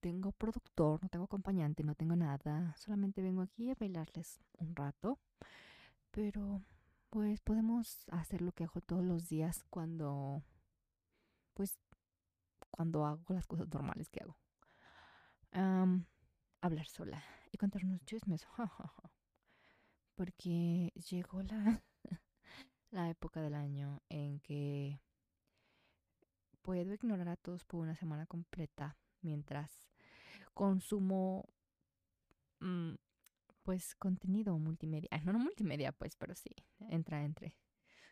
[0.00, 2.74] tengo productor, no tengo acompañante, no tengo nada.
[2.76, 5.18] Solamente vengo aquí a bailarles un rato.
[6.10, 6.62] Pero
[7.10, 10.42] pues podemos hacer lo que hago todos los días cuando
[11.54, 11.78] pues
[12.70, 14.36] cuando hago las cosas normales que hago.
[16.60, 18.46] hablar sola y contarnos chismes.
[20.16, 21.82] Porque llegó la
[22.90, 25.00] la época del año en que
[26.62, 29.93] puedo ignorar a todos por una semana completa mientras
[30.54, 31.48] consumo
[32.60, 32.94] mm,
[33.62, 35.08] pues contenido multimedia.
[35.24, 36.50] No, no multimedia pues, pero sí,
[36.90, 37.56] entra entre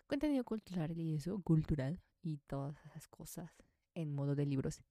[0.06, 3.50] contenido cultural y eso, cultural y todas esas cosas
[3.94, 4.82] en modo de libros.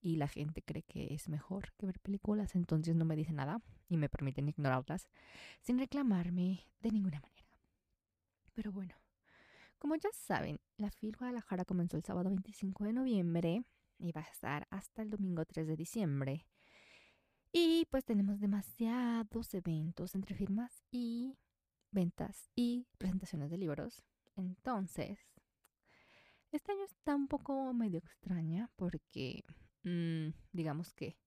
[0.00, 3.62] Y la gente cree que es mejor que ver películas, entonces no me dice nada
[3.88, 5.08] y me permiten ignorarlas
[5.60, 7.56] sin reclamarme de ninguna manera.
[8.54, 8.94] Pero bueno,
[9.78, 13.64] como ya saben, la FIL Guadalajara comenzó el sábado 25 de noviembre
[13.98, 16.46] y va a estar hasta el domingo 3 de diciembre.
[17.52, 21.36] Y pues tenemos demasiados eventos entre firmas y
[21.90, 24.02] ventas y presentaciones de libros.
[24.36, 25.18] Entonces,
[26.50, 29.44] este año está un poco medio extraña porque,
[29.84, 31.18] mm, digamos que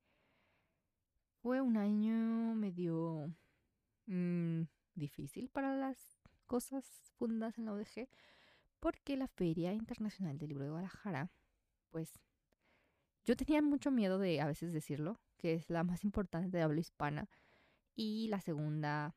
[1.44, 3.32] fue un año medio
[4.08, 4.64] mm,
[4.96, 6.18] difícil para las
[6.48, 6.86] cosas
[7.18, 8.08] fundadas en la ODG
[8.80, 11.32] porque la Feria Internacional del Libro de Guadalajara,
[11.92, 12.20] pues
[13.26, 16.80] yo tenía mucho miedo de a veces decirlo, que es la más importante de habla
[16.80, 17.30] hispana
[17.96, 19.16] y la segunda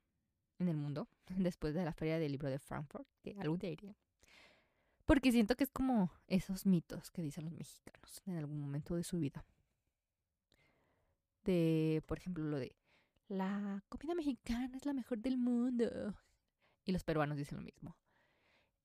[0.59, 3.97] en el mundo, después de la Feria del Libro de Frankfurt, que algún día iría.
[5.05, 9.05] Porque siento que es como esos mitos que dicen los mexicanos en algún momento de
[9.05, 9.45] su vida.
[11.45, 12.77] De, por ejemplo, lo de
[13.29, 16.15] la comida mexicana es la mejor del mundo.
[16.85, 17.97] Y los peruanos dicen lo mismo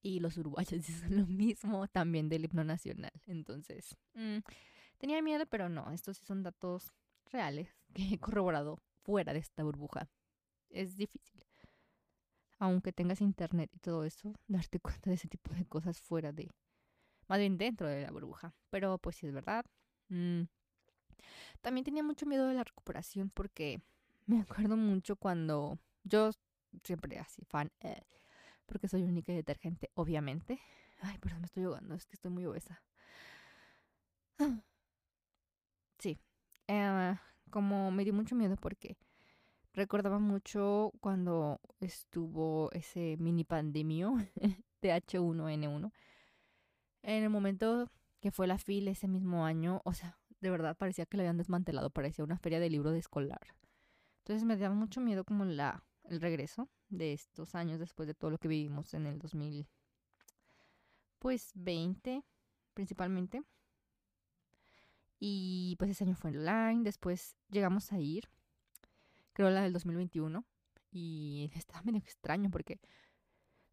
[0.04, 3.14] y los uruguayos dicen lo mismo también del himno nacional.
[3.26, 4.40] Entonces, mm,
[5.00, 6.94] tenía miedo, pero no, estos sí son datos
[7.34, 10.08] reales que he corroborado fuera de esta burbuja.
[10.70, 11.44] Es difícil.
[12.60, 16.50] Aunque tengas internet y todo eso, darte cuenta de ese tipo de cosas fuera de,
[17.28, 18.54] más bien dentro de la burbuja.
[18.70, 19.66] Pero pues sí es verdad.
[20.10, 20.44] Mm,
[21.62, 23.82] también tenía mucho miedo de la recuperación porque
[24.26, 26.32] me acuerdo mucho cuando yo
[26.84, 28.02] siempre así fan eh,
[28.66, 30.60] porque soy única y detergente, obviamente.
[31.02, 32.82] Ay, perdón, me estoy ahogando, es que estoy muy obesa.
[36.68, 37.16] Eh,
[37.50, 38.98] como me dio mucho miedo porque
[39.74, 44.16] recordaba mucho cuando estuvo ese mini pandemio
[44.82, 45.92] de H1N1.
[47.04, 47.90] En el momento
[48.22, 51.38] que fue la fila ese mismo año, o sea, de verdad parecía que lo habían
[51.38, 53.56] desmantelado, parecía una feria de libro de escolar.
[54.20, 58.32] Entonces me daba mucho miedo como la, el regreso de estos años después de todo
[58.32, 59.68] lo que vivimos en el 2000,
[61.20, 62.24] pues 20
[62.74, 63.44] principalmente.
[65.26, 68.28] Y pues ese año fue online, después llegamos a ir,
[69.32, 70.44] creo la del 2021,
[70.92, 72.82] y estaba medio extraño porque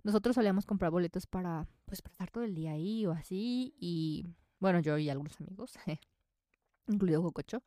[0.05, 4.27] nosotros solíamos comprar boletos para pues para estar todo el día ahí o así, y
[4.61, 5.77] bueno, yo y algunos amigos,
[6.87, 7.65] incluido Cococho.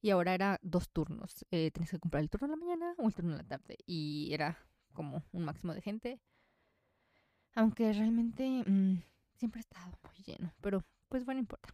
[0.00, 1.46] Y ahora era dos turnos.
[1.52, 3.78] Eh, que comprar el turno en la mañana o el turno en la tarde.
[3.86, 4.58] Y era
[4.94, 6.18] como un máximo de gente.
[7.54, 9.00] Aunque realmente mm,
[9.36, 10.52] siempre ha estado muy lleno.
[10.60, 11.72] Pero pues bueno, importa.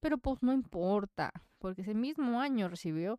[0.00, 1.32] Pero pues no importa.
[1.58, 3.18] Porque ese mismo año recibió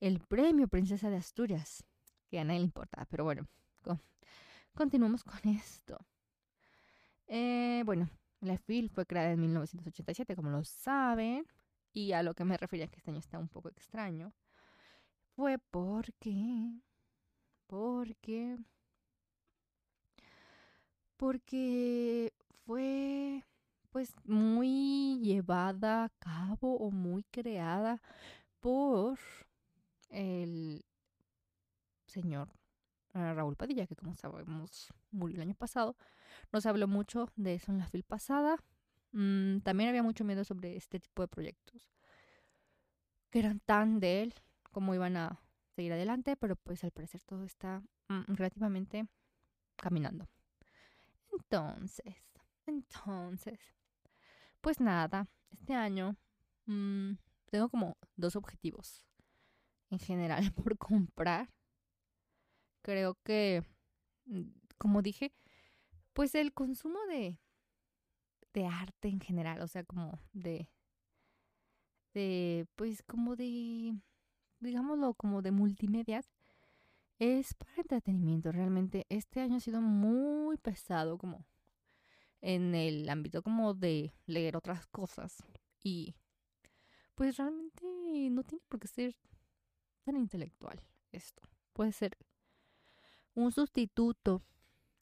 [0.00, 1.84] el premio Princesa de Asturias.
[2.30, 3.06] Que a nadie le importa.
[3.10, 3.46] Pero bueno,
[4.74, 5.98] continuamos con esto.
[7.26, 8.10] Eh, bueno,
[8.40, 11.46] la FIL fue creada en 1987, como lo saben.
[11.92, 14.32] Y a lo que me refería que este año está un poco extraño.
[15.36, 16.80] Fue porque
[17.66, 18.58] porque
[21.16, 22.32] porque
[22.64, 23.44] fue
[23.92, 28.00] pues muy llevada a cabo o muy creada
[28.60, 29.18] por
[30.08, 30.84] el
[32.06, 32.48] señor
[33.14, 35.96] eh, Raúl Padilla, que como sabemos murió el año pasado.
[36.52, 38.56] Nos habló mucho de eso en la fil pasada.
[39.12, 41.92] Mm, también había mucho miedo sobre este tipo de proyectos
[43.30, 44.34] que eran tan de él
[44.70, 45.40] como iban a
[45.74, 49.06] seguir adelante, pero pues al parecer todo está mm, relativamente
[49.76, 50.28] caminando.
[51.32, 52.14] Entonces,
[52.66, 53.58] entonces,
[54.62, 56.16] pues nada, este año
[56.66, 57.12] mm,
[57.50, 59.04] tengo como dos objetivos
[59.90, 61.50] en general por comprar.
[62.82, 63.62] Creo que,
[64.24, 64.42] mm,
[64.78, 65.34] como dije,
[66.14, 67.38] pues el consumo de,
[68.54, 70.70] de arte en general, o sea, como de,
[72.14, 73.94] de, pues como de
[74.62, 76.30] digámoslo, como de multimedias,
[77.18, 78.52] es para entretenimiento.
[78.52, 81.44] Realmente este año ha sido muy pesado como
[82.42, 85.42] en el ámbito como de leer otras cosas.
[85.82, 86.14] Y
[87.14, 87.82] pues realmente
[88.30, 89.16] no tiene por qué ser
[90.04, 90.80] tan intelectual
[91.12, 91.42] esto.
[91.72, 92.18] Puede ser
[93.34, 94.42] un sustituto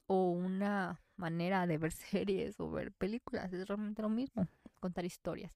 [0.06, 3.52] o una manera de ver series o ver películas.
[3.52, 4.46] Es realmente lo mismo,
[4.78, 5.52] contar historias.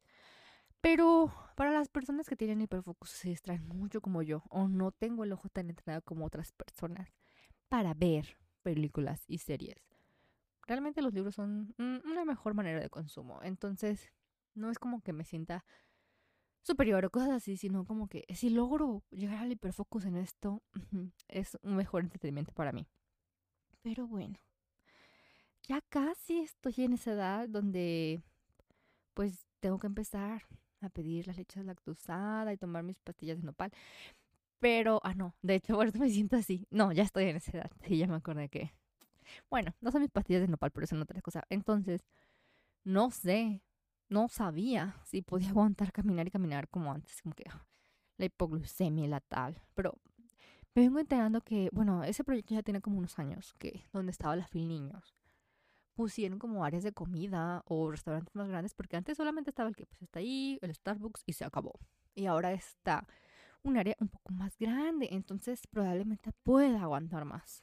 [0.80, 5.24] Pero para las personas que tienen hiperfocus se distraen mucho como yo o no tengo
[5.24, 7.08] el ojo tan entrenado como otras personas
[7.68, 9.93] para ver películas y series.
[10.66, 13.40] Realmente los libros son una mejor manera de consumo.
[13.42, 14.12] Entonces,
[14.54, 15.64] no es como que me sienta
[16.62, 20.62] superior o cosas así, sino como que si logro llegar al hiperfocus en esto,
[21.28, 22.86] es un mejor entretenimiento para mí.
[23.82, 24.38] Pero bueno,
[25.68, 28.22] ya casi estoy en esa edad donde
[29.14, 30.42] pues tengo que empezar
[30.80, 33.70] a pedir las leches lactosada y tomar mis pastillas de nopal.
[34.60, 36.66] Pero, ah, no, de hecho, ahora me siento así.
[36.70, 37.70] No, ya estoy en esa edad.
[37.88, 38.72] Sí, ya me acordé que.
[39.50, 41.44] Bueno, no son mis pastillas de nopal, pero son otras cosas.
[41.50, 42.04] Entonces,
[42.84, 43.62] no sé,
[44.08, 47.66] no sabía si podía aguantar caminar y caminar como antes, como que ah,
[48.18, 49.60] la hipoglucemia y la tal.
[49.74, 49.98] Pero
[50.74, 54.36] me vengo enterando que, bueno, ese proyecto ya tiene como unos años, que donde estaba
[54.36, 55.14] la Fil Niños
[55.94, 59.86] pusieron como áreas de comida o restaurantes más grandes, porque antes solamente estaba el que
[59.86, 61.78] pues está ahí, el Starbucks y se acabó.
[62.14, 63.06] Y ahora está
[63.62, 67.62] un área un poco más grande, entonces probablemente pueda aguantar más.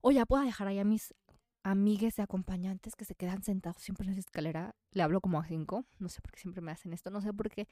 [0.00, 1.14] O ya pueda dejar ahí a mis
[1.62, 4.76] amigues y acompañantes que se quedan sentados siempre en esa escalera.
[4.92, 7.32] Le hablo como a cinco, no sé por qué siempre me hacen esto, no sé
[7.32, 7.66] por qué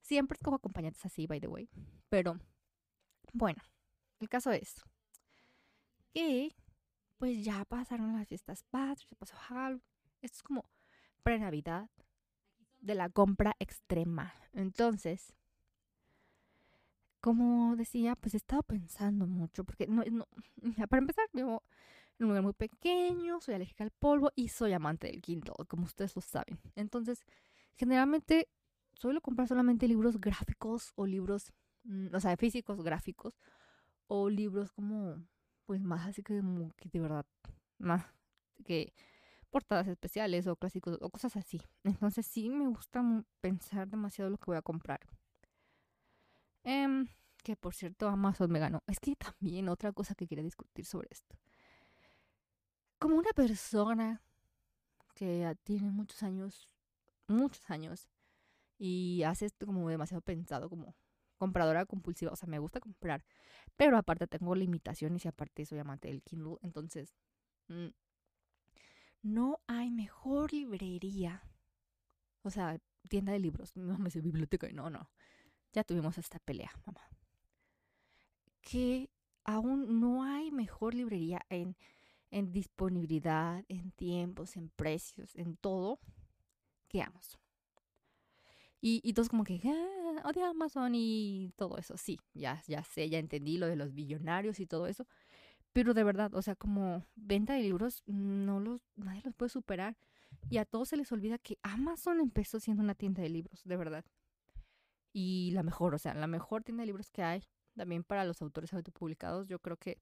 [0.00, 1.68] siempre escojo acompañantes así, by the way.
[2.10, 2.38] Pero
[3.32, 3.62] bueno,
[4.20, 4.82] el caso es
[6.12, 6.54] que
[7.16, 9.82] pues ya pasaron las fiestas patrias, pasó Halloween.
[10.20, 10.68] Esto es como
[11.22, 11.90] pre-Navidad
[12.80, 14.34] de la compra extrema.
[14.52, 15.34] Entonces,
[17.20, 20.26] como decía, pues he estado pensando mucho, porque no, no,
[20.88, 21.62] para empezar, vivo
[22.18, 25.84] en un lugar muy pequeño, soy alérgica al polvo y soy amante del Kindle, como
[25.84, 26.58] ustedes lo saben.
[26.74, 27.24] Entonces,
[27.76, 28.48] generalmente
[28.94, 31.52] suelo comprar solamente libros gráficos o libros,
[31.84, 33.38] mm, o sea, físicos gráficos
[34.08, 35.16] o libros como
[35.66, 37.26] pues más así como que de verdad,
[37.78, 38.04] más
[38.64, 38.94] que
[39.50, 41.60] portadas especiales o clásicos o cosas así.
[41.84, 43.02] Entonces sí me gusta
[43.40, 45.00] pensar demasiado lo que voy a comprar.
[46.68, 47.08] Em,
[47.42, 48.82] que por cierto Amazon me ganó.
[48.86, 51.34] Es que también otra cosa que quería discutir sobre esto.
[52.98, 54.20] Como una persona
[55.14, 56.68] que tiene muchos años,
[57.26, 58.10] muchos años,
[58.78, 60.94] y hace esto como demasiado pensado, como
[61.38, 63.24] compradora compulsiva, o sea, me gusta comprar,
[63.76, 67.14] pero aparte tengo limitaciones y aparte soy amante del Kindle, entonces
[67.68, 67.88] mm,
[69.22, 71.42] no hay mejor librería,
[72.42, 72.78] o sea,
[73.08, 75.08] tienda de libros, no me dice biblioteca, no, no,
[75.78, 77.00] ya tuvimos esta pelea, mamá,
[78.62, 79.10] que
[79.44, 81.76] aún no hay mejor librería en,
[82.32, 86.00] en disponibilidad, en tiempos, en precios, en todo
[86.88, 87.40] que Amazon.
[88.80, 91.96] Y, y todos como que, ah, odio Amazon y todo eso.
[91.96, 95.06] Sí, ya, ya sé, ya entendí lo de los billonarios y todo eso.
[95.72, 99.96] Pero de verdad, o sea, como venta de libros, no los, nadie los puede superar.
[100.50, 103.76] Y a todos se les olvida que Amazon empezó siendo una tienda de libros, de
[103.76, 104.04] verdad.
[105.20, 107.42] Y la mejor, o sea, la mejor tienda de libros que hay,
[107.76, 109.98] también para los autores autopublicados, yo creo que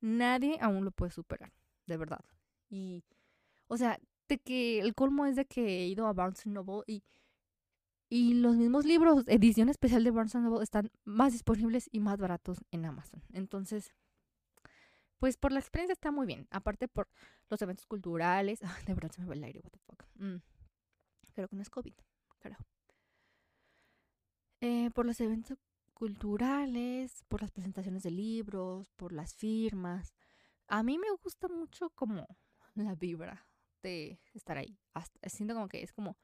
[0.00, 1.52] nadie aún lo puede superar,
[1.86, 2.24] de verdad.
[2.68, 3.04] Y,
[3.68, 7.04] o sea, de que el colmo es de que he ido a Barnes Noble y
[8.08, 12.58] y los mismos libros, edición especial de Barnes Noble, están más disponibles y más baratos
[12.72, 13.22] en Amazon.
[13.32, 13.94] Entonces,
[15.18, 16.48] pues por la experiencia está muy bien.
[16.50, 17.08] Aparte por
[17.48, 18.60] los eventos culturales.
[18.86, 20.04] de verdad se me va el aire, what the fuck.
[20.16, 20.42] Mm.
[21.32, 21.94] Creo que no es COVID,
[22.40, 22.58] claro.
[24.64, 25.58] Eh, por los eventos
[25.92, 30.14] culturales, por las presentaciones de libros, por las firmas.
[30.68, 32.28] A mí me gusta mucho como
[32.76, 33.44] la vibra
[33.82, 34.78] de estar ahí.
[35.26, 36.16] siento como que es como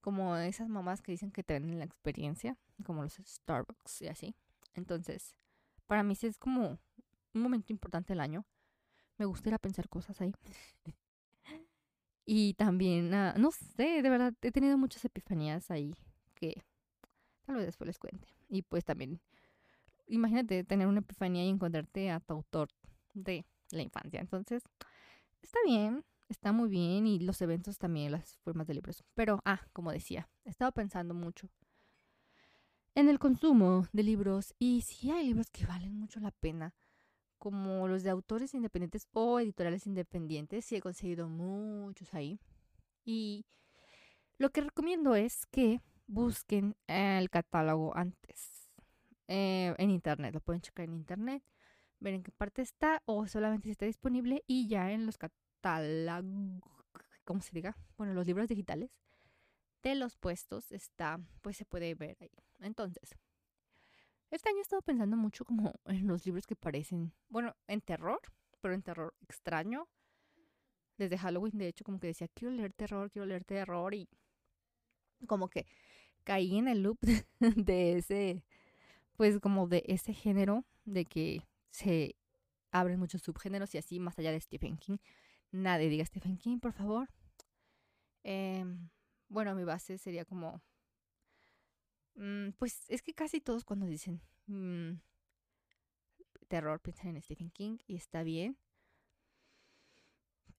[0.00, 4.36] como esas mamás que dicen que te ven la experiencia, como los Starbucks y así.
[4.74, 5.34] Entonces,
[5.88, 6.78] para mí sí es como
[7.32, 8.46] un momento importante del año.
[9.18, 10.32] Me gusta ir a pensar cosas ahí.
[12.24, 15.92] y también, ah, no sé, de verdad, he tenido muchas epifanías ahí
[16.34, 16.62] que
[17.44, 18.28] tal vez después les cuente.
[18.48, 19.20] Y pues también,
[20.06, 22.68] imagínate tener una epifanía y encontrarte a tu autor
[23.12, 24.20] de la infancia.
[24.20, 24.62] Entonces,
[25.42, 29.04] está bien, está muy bien y los eventos también, las formas de libros.
[29.14, 31.48] Pero, ah, como decía, he estado pensando mucho
[32.94, 36.74] en el consumo de libros y sí hay libros que valen mucho la pena,
[37.38, 40.64] como los de autores independientes o editoriales independientes.
[40.64, 42.40] Sí he conseguido muchos ahí.
[43.04, 43.44] Y
[44.38, 48.70] lo que recomiendo es que busquen el catálogo antes
[49.28, 50.34] eh, en internet.
[50.34, 51.42] Lo pueden checar en internet.
[52.00, 56.62] ver en qué parte está o solamente si está disponible y ya en los catálogos,
[57.24, 57.76] ¿cómo se diga?
[57.96, 58.90] Bueno, los libros digitales
[59.82, 62.30] de los puestos está, pues se puede ver ahí.
[62.60, 63.16] Entonces,
[64.30, 68.20] este año he estado pensando mucho como en los libros que parecen, bueno, en terror,
[68.60, 69.88] pero en terror extraño.
[70.96, 74.08] Desde Halloween, de hecho, como que decía, quiero leer terror, quiero leer terror y
[75.26, 75.66] como que
[76.24, 76.98] caí en el loop
[77.40, 78.44] de ese,
[79.16, 82.16] pues como de ese género, de que se
[82.70, 84.98] abren muchos subgéneros y así más allá de Stephen King.
[85.52, 87.08] Nadie diga Stephen King, por favor.
[88.24, 88.88] Em,
[89.28, 90.60] bueno, mi base sería como...
[92.16, 95.00] Mm, pues es que casi todos cuando dicen mm,
[96.48, 98.56] terror piensan en Stephen King y está bien.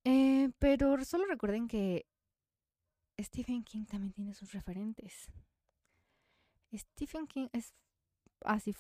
[0.04, 2.06] Eh, pero solo recuerden que
[3.20, 5.30] Stephen King también tiene sus referentes.
[6.78, 7.74] Stephen King es
[8.42, 8.76] así,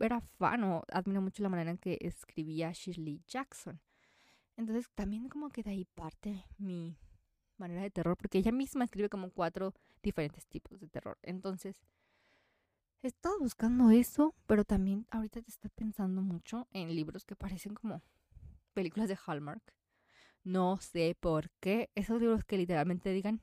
[0.00, 3.80] era fan o admiro mucho la manera en que escribía Shirley Jackson.
[4.56, 6.96] Entonces también como que de ahí parte mi
[7.56, 11.18] manera de terror, porque ella misma escribe como cuatro diferentes tipos de terror.
[11.22, 11.80] Entonces,
[13.02, 17.74] he estado buscando eso, pero también ahorita te estoy pensando mucho en libros que parecen
[17.74, 18.02] como
[18.72, 19.74] películas de Hallmark.
[20.44, 21.90] No sé por qué.
[21.94, 23.42] Esos libros que literalmente digan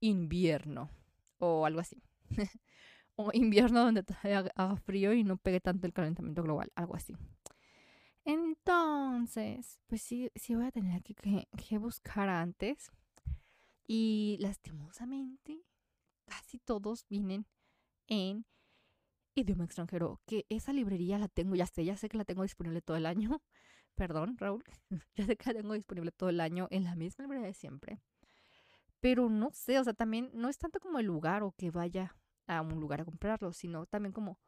[0.00, 0.90] invierno
[1.38, 2.02] o algo así.
[3.16, 7.16] o invierno donde haga frío y no pegue tanto el calentamiento global, algo así.
[8.24, 12.90] Entonces, pues sí, sí voy a tener que, que, buscar antes.
[13.86, 15.62] Y lastimosamente,
[16.24, 17.46] casi todos vienen
[18.08, 18.44] en
[19.36, 20.20] idioma extranjero.
[20.26, 23.06] Que esa librería la tengo, ya sé, ya sé que la tengo disponible todo el
[23.06, 23.40] año.
[23.94, 24.64] Perdón, Raúl.
[25.14, 28.00] ya sé que la tengo disponible todo el año en la misma librería de siempre.
[29.00, 32.16] Pero no sé, o sea, también no es tanto como el lugar o que vaya
[32.46, 34.38] a un lugar a comprarlos, sino también como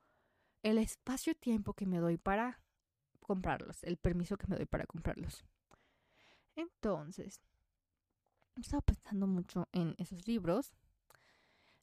[0.62, 2.60] el espacio-tiempo que me doy para
[3.20, 5.44] comprarlos, el permiso que me doy para comprarlos.
[6.56, 7.40] Entonces,
[8.56, 10.72] he estado pensando mucho en esos libros.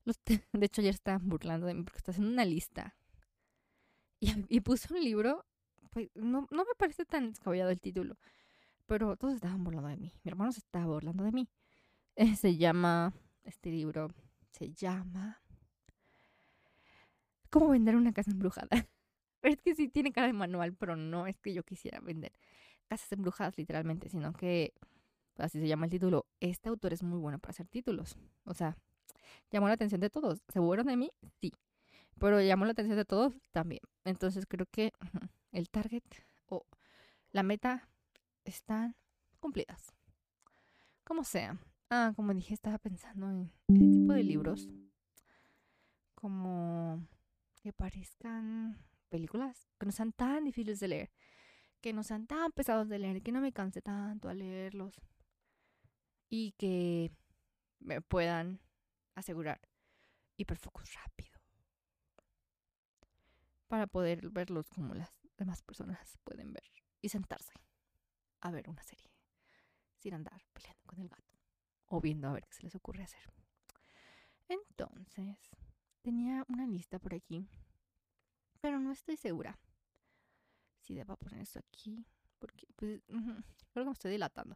[0.03, 2.95] Los de hecho, ayer estaban burlando de mí porque está haciendo una lista.
[4.19, 5.45] Y, y puse un libro,
[5.91, 8.17] pues no, no me parece tan descabellado el título,
[8.85, 10.11] pero todos estaban burlando de mí.
[10.23, 11.49] Mi hermano se estaba burlando de mí.
[12.15, 14.09] Eh, se llama, este libro
[14.51, 15.41] se llama
[17.55, 18.67] ¿Cómo vender una casa embrujada?
[19.39, 22.33] Pero es que sí tiene cara de manual, pero no es que yo quisiera vender
[22.89, 24.73] casas embrujadas literalmente, sino que
[25.37, 26.25] así se llama el título.
[26.41, 28.17] Este autor es muy bueno para hacer títulos.
[28.43, 28.75] O sea,
[29.51, 30.41] llamó la atención de todos.
[30.49, 31.11] ¿Se burlaron de mí?
[31.39, 31.53] Sí.
[32.19, 33.79] Pero llamó la atención de todos también.
[34.03, 34.91] Entonces creo que
[35.53, 36.03] el target
[36.47, 36.65] o
[37.31, 37.87] la meta
[38.43, 38.97] están
[39.39, 39.93] cumplidas.
[41.05, 41.57] Como sea.
[41.89, 44.67] Ah, como dije, estaba pensando en ese tipo de libros.
[46.15, 47.07] Como
[47.65, 48.77] que parezcan
[49.09, 51.11] películas que no sean tan difíciles de leer,
[51.81, 55.01] que no sean tan pesados de leer, que no me canse tanto a leerlos
[56.29, 57.11] y que
[57.79, 58.61] me puedan
[59.15, 59.59] asegurar
[60.37, 61.39] hiperfocus rápido
[63.67, 67.53] para poder verlos como las demás personas pueden ver y sentarse
[68.41, 69.09] a ver una serie
[69.97, 71.33] sin andar peleando con el gato
[71.87, 73.27] o viendo a ver qué se les ocurre hacer.
[74.49, 75.39] Entonces,
[76.05, 77.49] Tenía una lista por aquí,
[78.61, 79.57] pero no estoy segura
[80.79, 82.05] si debo poner esto aquí,
[82.37, 83.43] porque pues creo
[83.73, 84.55] que me estoy dilatando.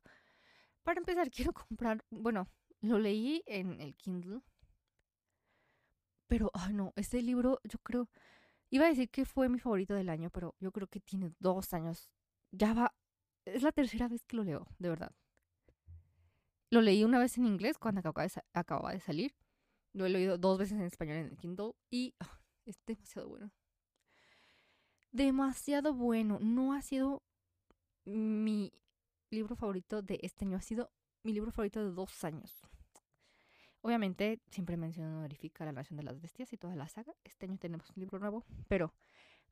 [0.83, 2.47] Para empezar, quiero comprar, bueno,
[2.81, 4.41] lo leí en el Kindle,
[6.27, 8.07] pero, ay no, este libro yo creo,
[8.69, 11.73] iba a decir que fue mi favorito del año, pero yo creo que tiene dos
[11.73, 12.11] años.
[12.51, 12.93] Ya va,
[13.45, 15.15] es la tercera vez que lo leo, de verdad.
[16.69, 18.01] Lo leí una vez en inglés cuando
[18.53, 19.33] acababa de salir
[19.99, 23.51] lo he leído dos veces en español en el Kindle y ah, es demasiado bueno.
[25.11, 26.39] Demasiado bueno.
[26.39, 27.21] No ha sido
[28.05, 28.71] mi
[29.29, 30.89] libro favorito de este año, ha sido
[31.23, 32.61] mi libro favorito de dos años.
[33.81, 37.13] Obviamente, siempre menciono honorifica La Nación de las Bestias y toda la saga.
[37.25, 38.93] Este año tenemos un libro nuevo, pero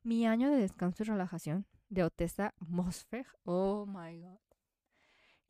[0.02, 3.26] mi año de descanso y relajación de Otessa Mosfeg.
[3.44, 4.38] Oh my god.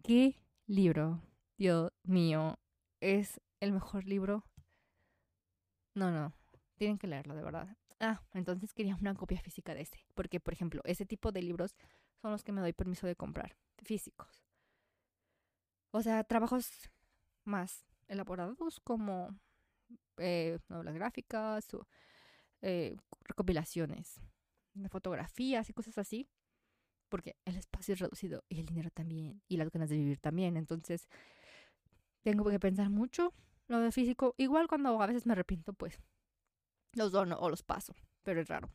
[0.02, 1.22] ¿Qué libro?
[1.56, 2.58] Dios mío.
[3.00, 4.47] Es el mejor libro
[5.98, 6.32] no, no.
[6.76, 7.76] Tienen que leerlo, de verdad.
[8.00, 10.04] Ah, entonces quería una copia física de ese.
[10.14, 11.74] Porque, por ejemplo, ese tipo de libros
[12.22, 13.56] son los que me doy permiso de comprar.
[13.82, 14.44] Físicos.
[15.90, 16.90] O sea, trabajos
[17.44, 19.36] más elaborados como
[20.18, 21.88] eh, novelas gráficas o
[22.62, 24.20] eh, recopilaciones
[24.74, 26.28] de fotografías y cosas así.
[27.08, 30.56] Porque el espacio es reducido y el dinero también y las ganas de vivir también.
[30.56, 31.08] Entonces,
[32.22, 33.32] tengo que pensar mucho
[33.68, 36.00] lo de físico, igual cuando a veces me arrepiento, pues
[36.94, 38.70] los dono o los paso, pero es raro.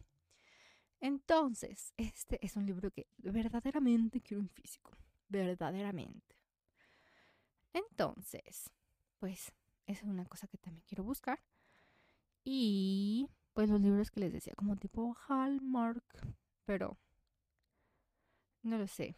[1.00, 4.92] Entonces, este es un libro que verdaderamente quiero en físico.
[5.28, 6.38] Verdaderamente.
[7.74, 8.72] Entonces,
[9.20, 9.52] pues,
[9.86, 11.40] es una cosa que también quiero buscar.
[12.46, 16.04] Y pues los libros que les decía, como tipo Hallmark,
[16.66, 16.98] pero
[18.62, 19.16] no lo sé.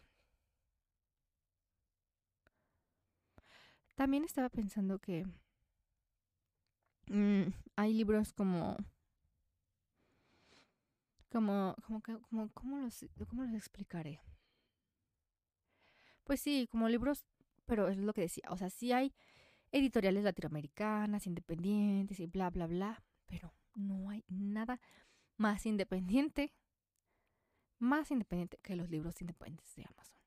[3.94, 5.24] También estaba pensando que
[7.08, 8.76] mm, hay libros como
[11.30, 14.20] como como como cómo los cómo los explicaré.
[16.24, 17.24] Pues sí, como libros,
[17.66, 19.14] pero es lo que decía, o sea, sí hay
[19.72, 24.80] editoriales latinoamericanas, independientes y bla bla bla, pero no hay nada
[25.36, 26.52] más independiente,
[27.78, 30.18] más independiente que los libros independientes de Amazon.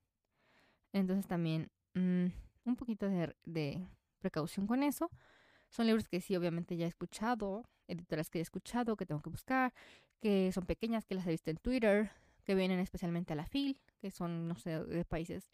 [0.93, 2.27] Entonces también mm,
[2.65, 3.88] un poquito de,
[4.19, 5.09] precaución con eso.
[5.69, 9.29] Son libros que sí, obviamente ya he escuchado, editoras que he escuchado, que tengo que
[9.29, 9.73] buscar,
[10.19, 12.11] que son pequeñas, que las he visto en Twitter,
[12.43, 15.49] que vienen especialmente a la FIL, que son, no sé, de países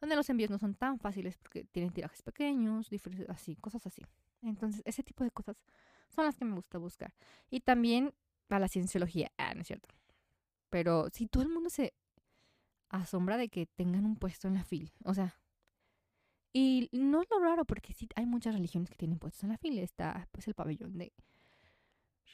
[0.00, 2.88] donde los envíos no son tan fáciles porque tienen tirajes pequeños,
[3.28, 4.02] así, cosas así.
[4.42, 5.56] Entonces, ese tipo de cosas
[6.14, 7.12] son las que me gusta buscar.
[7.50, 8.14] Y también
[8.48, 9.88] a la cienciología, ah, no es cierto.
[10.70, 11.94] Pero si todo el mundo se
[12.88, 15.36] asombra de que tengan un puesto en la FIL, o sea,
[16.52, 19.58] y no es lo raro porque sí hay muchas religiones que tienen puestos en la
[19.58, 21.12] FIL, está pues el pabellón de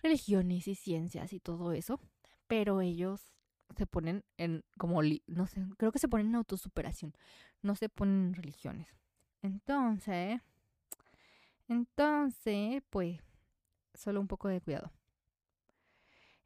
[0.03, 2.01] religiones y ciencias y todo eso,
[2.47, 3.33] pero ellos
[3.77, 7.15] se ponen en como no sé, creo que se ponen en autosuperación,
[7.63, 8.89] no se ponen en religiones.
[9.43, 10.41] Entonces,
[11.69, 13.21] entonces, pues
[13.95, 14.93] solo un poco de cuidado.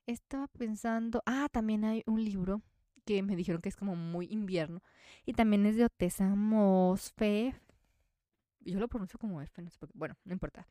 [0.07, 2.63] Estaba pensando, ah, también hay un libro
[3.09, 4.83] que me dijeron que es como muy invierno
[5.25, 7.55] y también es de Otesa Mosfe.
[8.61, 9.95] Yo lo pronuncio como F, no sé por qué.
[9.97, 10.69] Bueno, no importa.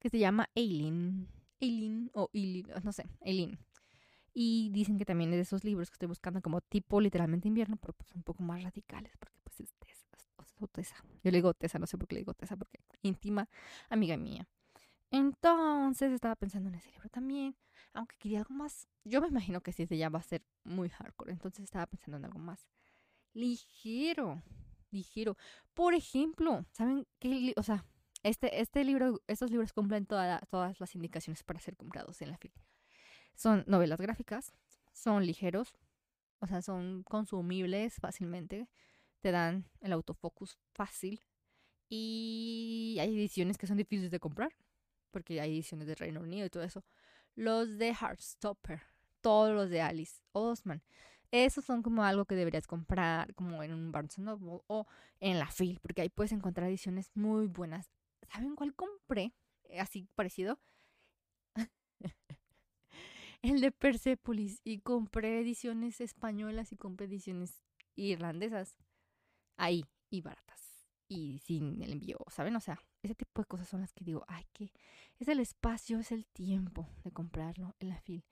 [0.00, 1.28] Que se llama Eileen.
[1.60, 3.60] Eileen o Eileen, no sé, Eileen.
[4.34, 7.76] Y dicen que también es de esos libros que estoy buscando como tipo literalmente invierno,
[7.76, 10.08] pero pues un poco más radicales, porque pues es Tesa,
[10.58, 10.96] Otesa.
[11.22, 13.48] Yo le digo Tesa, no sé por qué le digo Tesa, porque íntima
[13.88, 14.48] amiga mía.
[15.12, 17.54] Entonces estaba pensando en ese libro también,
[17.94, 18.88] aunque quería algo más.
[19.04, 22.16] Yo me imagino que si se ya va a ser muy hardcore, entonces estaba pensando
[22.18, 22.68] en algo más
[23.34, 24.42] ligero,
[24.90, 25.36] ligero.
[25.74, 27.54] Por ejemplo, ¿saben qué?
[27.56, 27.84] O sea,
[28.22, 32.54] este, este libro, estos libros cumplen todas las indicaciones para ser comprados en la fila.
[33.34, 34.52] Son novelas gráficas,
[34.92, 35.74] son ligeros,
[36.40, 38.68] o sea, son consumibles fácilmente,
[39.20, 41.22] te dan el autofocus fácil
[41.88, 44.52] y hay ediciones que son difíciles de comprar
[45.10, 46.84] porque hay ediciones de Reino Unido y todo eso.
[47.34, 48.82] Los de Heartstopper,
[49.20, 50.82] todos los de Alice Osman.
[51.30, 54.86] Esos son como algo que deberías comprar como en un Barnes Noble o
[55.18, 57.90] en la FIL, porque ahí puedes encontrar ediciones muy buenas.
[58.30, 59.32] ¿Saben cuál compré?
[59.78, 60.58] Así parecido.
[63.42, 64.60] el de Persepolis.
[64.64, 67.62] Y compré ediciones españolas y compré ediciones
[67.96, 68.76] irlandesas.
[69.56, 70.71] Ahí, y baratas.
[71.12, 72.56] Y sin el envío, ¿saben?
[72.56, 74.72] O sea, ese tipo de cosas son las que digo, ay, que
[75.18, 78.24] es el espacio, es el tiempo de comprarlo en la fil.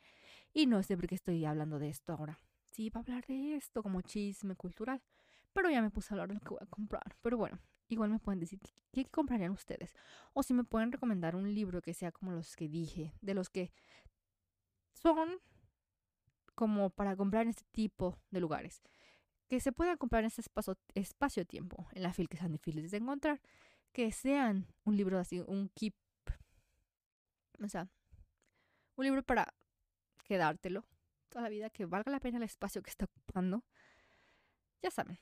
[0.54, 2.40] Y no sé por qué estoy hablando de esto ahora.
[2.72, 5.02] Sí, iba a hablar de esto como chisme cultural,
[5.52, 7.16] pero ya me puse a hablar de lo que voy a comprar.
[7.20, 8.60] Pero bueno, igual me pueden decir
[8.92, 9.94] qué comprarían ustedes.
[10.32, 13.50] O si me pueden recomendar un libro que sea como los que dije, de los
[13.50, 13.72] que
[14.94, 15.38] son
[16.54, 18.82] como para comprar en este tipo de lugares.
[19.50, 20.42] Que se puedan comprar en este
[20.94, 23.40] espacio-tiempo, en la fil que sean difíciles de encontrar
[23.92, 25.94] que sean un libro así, un keep,
[27.62, 27.88] o sea,
[28.96, 29.52] un libro para
[30.24, 30.86] quedártelo
[31.28, 33.64] toda la vida, que valga la pena el espacio que está ocupando.
[34.82, 35.18] Ya saben.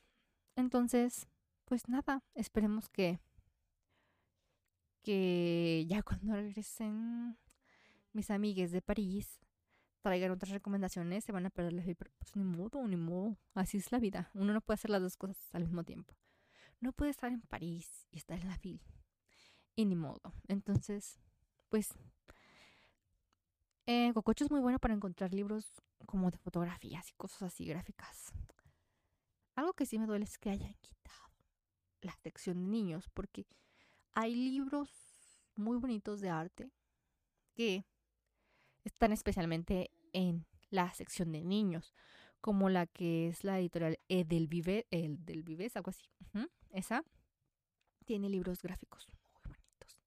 [0.56, 1.28] Entonces,
[1.64, 3.20] pues nada, esperemos que
[5.02, 7.38] que ya cuando regresen
[8.12, 9.40] mis amigues de París
[10.08, 13.76] traigan otras recomendaciones, se van a perder la vida, pues ni modo, ni modo, así
[13.76, 14.30] es la vida.
[14.32, 16.14] Uno no puede hacer las dos cosas al mismo tiempo
[16.80, 18.80] no puede estar en París y estar en la fila.
[19.74, 20.34] Y ni modo.
[20.48, 21.18] Entonces,
[21.68, 21.90] pues,
[23.86, 25.66] eh, Cococho es muy bueno para encontrar libros
[26.06, 28.32] como de fotografías y cosas así gráficas.
[29.54, 31.32] Algo que sí me duele es que hayan quitado
[32.00, 33.46] la sección de niños, porque
[34.12, 34.90] hay libros
[35.56, 36.70] muy bonitos de arte
[37.54, 37.84] que
[38.84, 41.94] están especialmente en la sección de niños,
[42.40, 46.04] como la que es la editorial Edelvive, el del Vives, algo así.
[46.70, 47.04] Esa
[48.04, 49.98] tiene libros gráficos muy bonitos.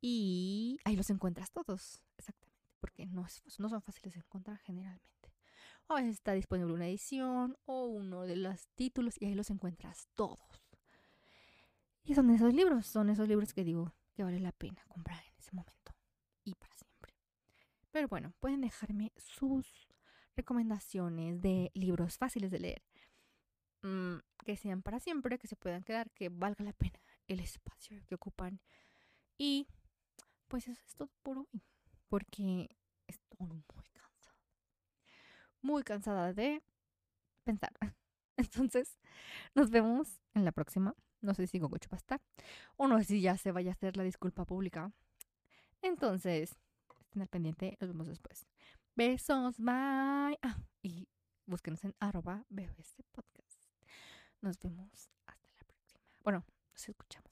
[0.00, 3.26] Y ahí los encuentras todos, exactamente, porque no,
[3.58, 5.10] no son fáciles de encontrar generalmente.
[5.88, 10.08] A veces está disponible una edición o uno de los títulos y ahí los encuentras
[10.14, 10.38] todos.
[12.04, 15.36] Y son esos libros, son esos libros que digo que vale la pena comprar en
[15.38, 15.94] ese momento
[16.44, 16.72] y para.
[17.92, 19.88] Pero bueno, pueden dejarme sus
[20.34, 22.82] recomendaciones de libros fáciles de leer,
[23.82, 28.02] mm, que sean para siempre, que se puedan quedar, que valga la pena el espacio
[28.06, 28.60] que ocupan.
[29.38, 29.66] Y
[30.48, 31.62] pues eso es todo por hoy,
[32.08, 32.68] porque
[33.06, 34.36] estoy muy cansada.
[35.60, 36.62] Muy cansada de
[37.44, 37.72] pensar.
[38.36, 38.98] Entonces,
[39.54, 40.94] nos vemos en la próxima.
[41.20, 42.20] No sé si Gogocho va a estar.
[42.76, 44.92] O no sé si ya se vaya a hacer la disculpa pública.
[45.82, 46.56] Entonces,
[47.12, 47.76] estén al pendiente.
[47.78, 48.46] Nos vemos después.
[48.96, 50.38] Besos, bye.
[50.42, 51.08] Ah, y
[51.46, 52.46] búsquenos en arroba
[53.12, 53.60] podcast.
[54.40, 56.00] Nos vemos hasta la próxima.
[56.24, 57.31] Bueno, nos escuchamos.